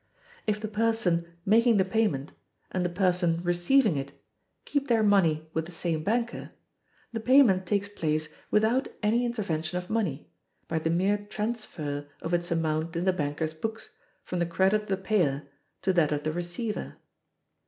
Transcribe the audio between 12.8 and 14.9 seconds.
in the banker's books from the credit of